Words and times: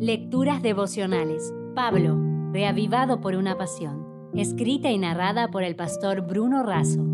Lecturas 0.00 0.62
devocionales. 0.62 1.52
Pablo, 1.74 2.16
reavivado 2.52 3.20
por 3.20 3.34
una 3.34 3.58
pasión. 3.58 4.30
Escrita 4.32 4.92
y 4.92 4.98
narrada 4.98 5.50
por 5.50 5.64
el 5.64 5.74
pastor 5.74 6.20
Bruno 6.20 6.62
Razo. 6.62 7.04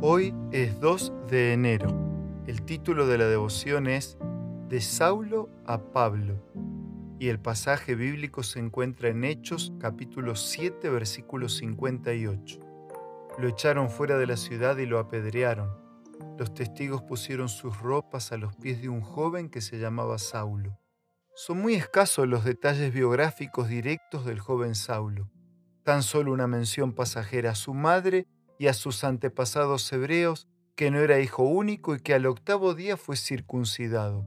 Hoy 0.00 0.32
es 0.52 0.78
2 0.78 1.12
de 1.28 1.52
enero. 1.52 1.88
El 2.46 2.62
título 2.62 3.08
de 3.08 3.18
la 3.18 3.26
devoción 3.26 3.88
es 3.88 4.18
De 4.68 4.80
Saulo 4.80 5.48
a 5.66 5.78
Pablo. 5.78 6.40
Y 7.18 7.26
el 7.26 7.40
pasaje 7.40 7.96
bíblico 7.96 8.44
se 8.44 8.60
encuentra 8.60 9.08
en 9.08 9.24
Hechos 9.24 9.72
capítulo 9.80 10.36
7 10.36 10.90
versículo 10.90 11.48
58. 11.48 12.60
Lo 13.36 13.48
echaron 13.48 13.90
fuera 13.90 14.16
de 14.16 14.28
la 14.28 14.36
ciudad 14.36 14.76
y 14.76 14.86
lo 14.86 15.00
apedrearon 15.00 15.89
los 16.38 16.54
testigos 16.54 17.02
pusieron 17.02 17.48
sus 17.48 17.78
ropas 17.78 18.32
a 18.32 18.36
los 18.36 18.56
pies 18.56 18.80
de 18.80 18.88
un 18.88 19.00
joven 19.00 19.50
que 19.50 19.60
se 19.60 19.78
llamaba 19.78 20.18
Saulo. 20.18 20.78
Son 21.34 21.60
muy 21.60 21.74
escasos 21.74 22.26
los 22.26 22.44
detalles 22.44 22.92
biográficos 22.92 23.68
directos 23.68 24.24
del 24.24 24.40
joven 24.40 24.74
Saulo. 24.74 25.30
Tan 25.84 26.02
solo 26.02 26.32
una 26.32 26.46
mención 26.46 26.94
pasajera 26.94 27.52
a 27.52 27.54
su 27.54 27.74
madre 27.74 28.26
y 28.58 28.66
a 28.66 28.74
sus 28.74 29.04
antepasados 29.04 29.90
hebreos, 29.92 30.48
que 30.76 30.90
no 30.90 30.98
era 30.98 31.20
hijo 31.20 31.42
único 31.42 31.94
y 31.94 32.00
que 32.00 32.14
al 32.14 32.26
octavo 32.26 32.74
día 32.74 32.96
fue 32.96 33.16
circuncidado. 33.16 34.26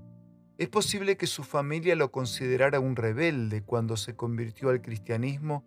Es 0.58 0.70
posible 0.70 1.18
que 1.18 1.28
su 1.28 1.44
familia 1.44 1.96
lo 1.96 2.12
considerara 2.12 2.80
un 2.80 2.96
rebelde 2.96 3.64
cuando 3.64 3.98
se 3.98 4.16
convirtió 4.16 4.70
al 4.70 4.82
cristianismo 4.82 5.66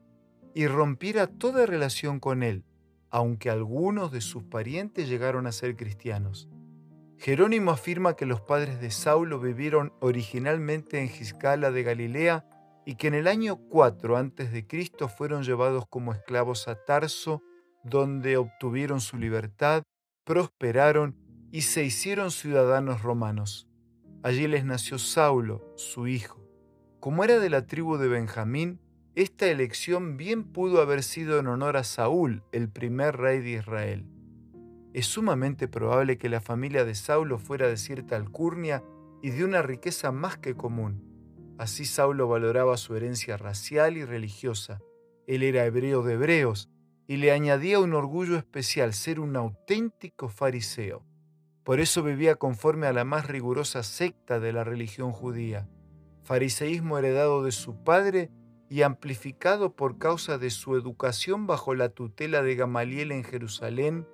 y 0.54 0.68
rompiera 0.68 1.26
toda 1.26 1.66
relación 1.66 2.20
con 2.20 2.42
él, 2.42 2.64
aunque 3.10 3.50
algunos 3.50 4.12
de 4.12 4.20
sus 4.20 4.44
parientes 4.44 5.08
llegaron 5.08 5.46
a 5.46 5.52
ser 5.52 5.76
cristianos. 5.76 6.48
Jerónimo 7.18 7.70
afirma 7.70 8.14
que 8.14 8.26
los 8.26 8.40
padres 8.40 8.80
de 8.80 8.90
Saulo 8.90 9.40
vivieron 9.40 9.92
originalmente 10.00 11.00
en 11.00 11.08
Giscala 11.08 11.70
de 11.70 11.82
Galilea 11.82 12.44
y 12.84 12.96
que 12.96 13.08
en 13.08 13.14
el 13.14 13.26
año 13.26 13.56
4 13.56 14.16
a.C. 14.16 14.66
fueron 15.08 15.42
llevados 15.42 15.86
como 15.88 16.12
esclavos 16.12 16.68
a 16.68 16.84
Tarso, 16.84 17.42
donde 17.82 18.36
obtuvieron 18.36 19.00
su 19.00 19.16
libertad, 19.16 19.82
prosperaron 20.24 21.16
y 21.50 21.62
se 21.62 21.84
hicieron 21.84 22.30
ciudadanos 22.30 23.02
romanos. 23.02 23.66
Allí 24.22 24.46
les 24.46 24.64
nació 24.64 24.98
Saulo, 24.98 25.72
su 25.76 26.06
hijo. 26.06 26.42
Como 27.00 27.24
era 27.24 27.38
de 27.38 27.50
la 27.50 27.66
tribu 27.66 27.96
de 27.96 28.08
Benjamín, 28.08 28.80
esta 29.16 29.46
elección 29.46 30.18
bien 30.18 30.44
pudo 30.44 30.82
haber 30.82 31.02
sido 31.02 31.38
en 31.38 31.46
honor 31.46 31.78
a 31.78 31.84
Saúl, 31.84 32.42
el 32.52 32.68
primer 32.68 33.16
rey 33.16 33.40
de 33.40 33.52
Israel. 33.52 34.04
Es 34.92 35.06
sumamente 35.06 35.68
probable 35.68 36.18
que 36.18 36.28
la 36.28 36.42
familia 36.42 36.84
de 36.84 36.94
Saulo 36.94 37.38
fuera 37.38 37.66
de 37.66 37.78
cierta 37.78 38.14
alcurnia 38.14 38.84
y 39.22 39.30
de 39.30 39.42
una 39.42 39.62
riqueza 39.62 40.12
más 40.12 40.36
que 40.36 40.54
común. 40.54 41.02
Así 41.56 41.86
Saulo 41.86 42.28
valoraba 42.28 42.76
su 42.76 42.94
herencia 42.94 43.38
racial 43.38 43.96
y 43.96 44.04
religiosa. 44.04 44.82
Él 45.26 45.42
era 45.42 45.64
hebreo 45.64 46.02
de 46.02 46.12
hebreos 46.12 46.68
y 47.06 47.16
le 47.16 47.32
añadía 47.32 47.80
un 47.80 47.94
orgullo 47.94 48.36
especial 48.36 48.92
ser 48.92 49.18
un 49.18 49.34
auténtico 49.34 50.28
fariseo. 50.28 51.06
Por 51.64 51.80
eso 51.80 52.02
vivía 52.02 52.34
conforme 52.34 52.86
a 52.86 52.92
la 52.92 53.04
más 53.04 53.26
rigurosa 53.28 53.82
secta 53.82 54.40
de 54.40 54.52
la 54.52 54.62
religión 54.62 55.12
judía, 55.12 55.70
fariseísmo 56.22 56.98
heredado 56.98 57.42
de 57.42 57.52
su 57.52 57.82
padre 57.82 58.30
y 58.68 58.82
amplificado 58.82 59.74
por 59.74 59.98
causa 59.98 60.38
de 60.38 60.50
su 60.50 60.76
educación 60.76 61.46
bajo 61.46 61.74
la 61.74 61.90
tutela 61.90 62.42
de 62.42 62.56
Gamaliel 62.56 63.12
en 63.12 63.24
Jerusalén, 63.24 64.06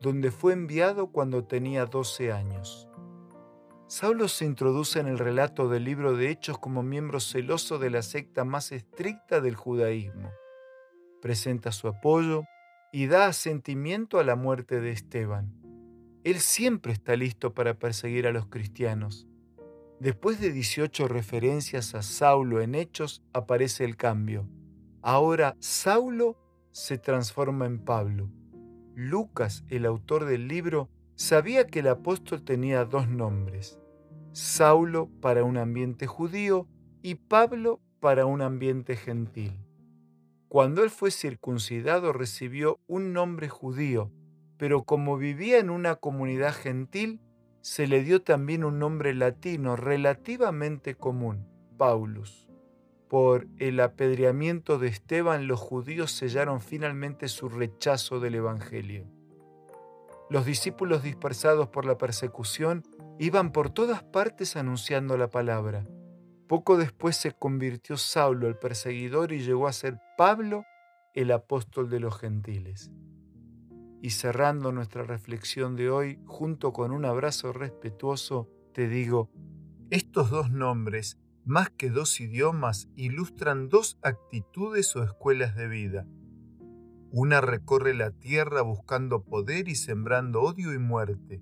donde 0.00 0.30
fue 0.30 0.52
enviado 0.52 1.12
cuando 1.12 1.44
tenía 1.44 1.86
12 1.86 2.32
años. 2.32 2.88
Saulo 3.86 4.28
se 4.28 4.46
introduce 4.46 4.98
en 4.98 5.06
el 5.06 5.18
relato 5.18 5.68
del 5.68 5.84
libro 5.84 6.16
de 6.16 6.30
Hechos 6.30 6.58
como 6.58 6.82
miembro 6.82 7.20
celoso 7.20 7.78
de 7.78 7.90
la 7.90 8.02
secta 8.02 8.44
más 8.44 8.72
estricta 8.72 9.40
del 9.40 9.54
judaísmo. 9.54 10.30
Presenta 11.20 11.72
su 11.72 11.88
apoyo 11.88 12.42
y 12.90 13.06
da 13.06 13.26
asentimiento 13.26 14.18
a 14.18 14.24
la 14.24 14.34
muerte 14.34 14.80
de 14.80 14.90
Esteban. 14.90 15.54
Él 16.24 16.40
siempre 16.40 16.92
está 16.92 17.16
listo 17.16 17.52
para 17.52 17.78
perseguir 17.78 18.26
a 18.26 18.32
los 18.32 18.46
cristianos 18.46 19.28
Después 20.02 20.40
de 20.40 20.50
18 20.50 21.06
referencias 21.06 21.94
a 21.94 22.02
Saulo 22.02 22.60
en 22.60 22.74
Hechos, 22.74 23.22
aparece 23.32 23.84
el 23.84 23.96
cambio. 23.96 24.48
Ahora 25.00 25.54
Saulo 25.60 26.36
se 26.72 26.98
transforma 26.98 27.66
en 27.66 27.78
Pablo. 27.78 28.28
Lucas, 28.96 29.62
el 29.68 29.86
autor 29.86 30.24
del 30.24 30.48
libro, 30.48 30.90
sabía 31.14 31.68
que 31.68 31.78
el 31.78 31.86
apóstol 31.86 32.42
tenía 32.42 32.84
dos 32.84 33.06
nombres, 33.06 33.78
Saulo 34.32 35.08
para 35.20 35.44
un 35.44 35.56
ambiente 35.56 36.08
judío 36.08 36.66
y 37.00 37.14
Pablo 37.14 37.80
para 38.00 38.26
un 38.26 38.42
ambiente 38.42 38.96
gentil. 38.96 39.56
Cuando 40.48 40.82
él 40.82 40.90
fue 40.90 41.12
circuncidado 41.12 42.12
recibió 42.12 42.80
un 42.88 43.12
nombre 43.12 43.48
judío, 43.48 44.10
pero 44.56 44.82
como 44.82 45.16
vivía 45.16 45.60
en 45.60 45.70
una 45.70 45.94
comunidad 45.94 46.54
gentil, 46.54 47.20
se 47.62 47.86
le 47.86 48.02
dio 48.02 48.22
también 48.22 48.64
un 48.64 48.80
nombre 48.80 49.14
latino 49.14 49.76
relativamente 49.76 50.96
común, 50.96 51.46
Paulus. 51.78 52.48
Por 53.08 53.46
el 53.58 53.78
apedreamiento 53.78 54.78
de 54.78 54.88
Esteban, 54.88 55.46
los 55.46 55.60
judíos 55.60 56.10
sellaron 56.10 56.60
finalmente 56.60 57.28
su 57.28 57.48
rechazo 57.48 58.18
del 58.18 58.34
Evangelio. 58.34 59.06
Los 60.28 60.44
discípulos 60.44 61.04
dispersados 61.04 61.68
por 61.68 61.84
la 61.84 61.98
persecución 61.98 62.82
iban 63.18 63.52
por 63.52 63.70
todas 63.70 64.02
partes 64.02 64.56
anunciando 64.56 65.16
la 65.16 65.28
palabra. 65.28 65.86
Poco 66.48 66.76
después 66.76 67.16
se 67.16 67.32
convirtió 67.32 67.96
Saulo 67.96 68.48
el 68.48 68.56
perseguidor 68.56 69.30
y 69.32 69.40
llegó 69.40 69.68
a 69.68 69.72
ser 69.72 70.00
Pablo 70.18 70.64
el 71.14 71.30
apóstol 71.30 71.88
de 71.90 72.00
los 72.00 72.18
gentiles. 72.18 72.90
Y 74.02 74.10
cerrando 74.10 74.72
nuestra 74.72 75.04
reflexión 75.04 75.76
de 75.76 75.88
hoy, 75.88 76.18
junto 76.26 76.72
con 76.72 76.90
un 76.90 77.04
abrazo 77.04 77.52
respetuoso, 77.52 78.50
te 78.74 78.88
digo, 78.88 79.30
estos 79.90 80.28
dos 80.28 80.50
nombres, 80.50 81.20
más 81.44 81.70
que 81.70 81.88
dos 81.88 82.20
idiomas, 82.20 82.88
ilustran 82.96 83.68
dos 83.68 84.00
actitudes 84.02 84.96
o 84.96 85.04
escuelas 85.04 85.54
de 85.54 85.68
vida. 85.68 86.04
Una 87.12 87.40
recorre 87.40 87.94
la 87.94 88.10
tierra 88.10 88.62
buscando 88.62 89.22
poder 89.22 89.68
y 89.68 89.76
sembrando 89.76 90.42
odio 90.42 90.74
y 90.74 90.78
muerte. 90.78 91.40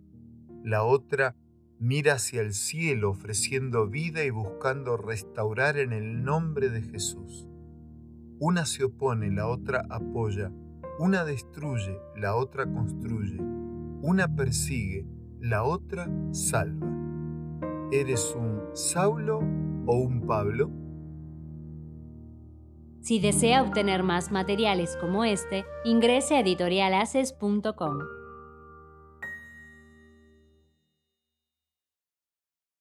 La 0.63 0.85
otra 0.85 1.35
mira 1.79 2.15
hacia 2.15 2.43
el 2.43 2.53
cielo 2.53 3.09
ofreciendo 3.09 3.89
vida 3.89 4.23
y 4.23 4.29
buscando 4.29 4.99
restaurar 4.99 5.79
en 5.79 5.95
el 5.95 6.25
nombre 6.25 6.69
de 6.69 6.83
Jesús. 6.83 7.49
Una 8.39 8.67
se 8.67 8.85
opone, 8.85 9.31
la 9.31 9.47
otra 9.47 9.87
apoya 9.89 10.53
una 10.99 11.25
destruye, 11.25 11.99
la 12.17 12.37
otra 12.37 12.65
construye. 12.65 13.39
Una 14.03 14.29
persigue, 14.29 15.07
la 15.41 15.65
otra 15.65 16.09
salva. 16.33 16.87
¿Eres 17.93 18.35
un 18.37 18.71
Saulo 18.73 19.39
o 19.87 19.97
un 19.97 20.27
Pablo? 20.27 20.71
Si 23.01 23.19
desea 23.19 23.63
obtener 23.63 24.03
más 24.03 24.31
materiales 24.31 24.97
como 25.01 25.25
este, 25.25 25.65
ingrese 25.85 26.37
a 26.37 26.41
editorialaces.com. 26.41 28.20